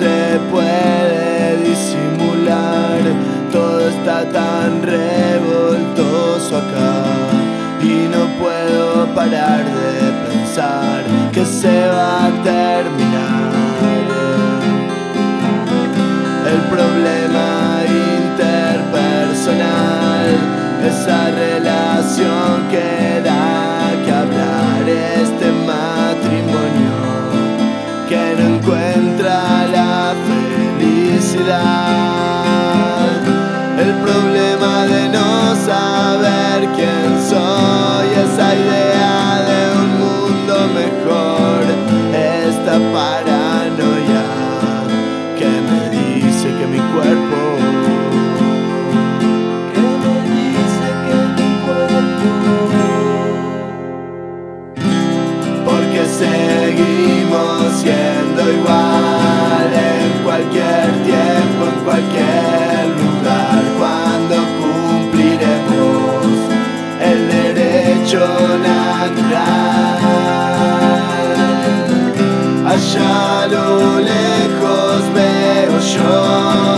se 0.00 0.40
puede 0.50 1.58
disimular, 1.68 3.00
todo 3.52 3.88
está 3.88 4.24
tan 4.30 4.82
revoltoso 4.82 6.56
acá 6.56 7.04
y 7.82 8.08
no 8.14 8.22
puedo 8.40 9.14
parar 9.14 9.62
de 9.64 10.12
pensar 10.26 11.02
que 11.32 11.44
se 11.44 11.86
va 11.88 12.26
a 12.26 12.30
terminar. 12.42 13.19
El 33.78 33.92
problema 34.04 34.84
de 34.84 35.08
no 35.08 35.56
saber 35.56 36.68
quién 36.76 37.18
soy, 37.26 38.08
esa 38.24 38.54
idea 38.54 39.42
de 39.48 39.60
un 39.78 39.90
mundo 40.00 40.54
mejor, 40.74 41.64
esta 42.12 42.74
paranoia 42.92 44.24
que 45.38 45.50
me 45.68 45.82
dice 45.96 46.46
que 46.58 46.66
mi 46.66 46.80
cuerpo 46.92 47.38
que 49.72 49.80
me 50.02 50.16
dice 50.28 50.88
que 51.06 51.16
mi 51.38 51.50
cuerpo 51.64 52.28
porque 55.64 56.02
seguimos 56.04 56.99
allá 72.90 73.42
a 73.42 73.46
lo 73.46 74.00
lejos 74.00 75.12
veo 75.14 75.78
yo. 75.78 76.69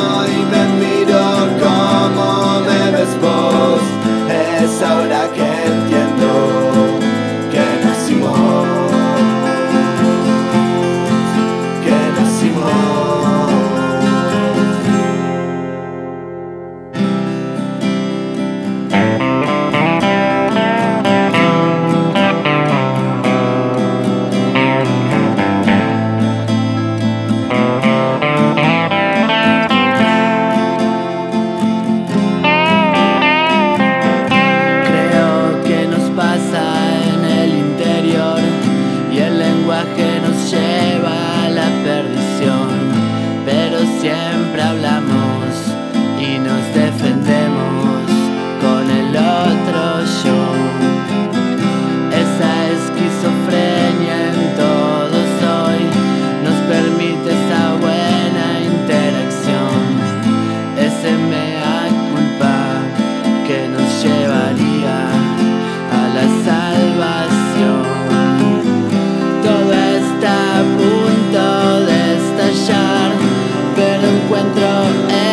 control. 74.55 75.32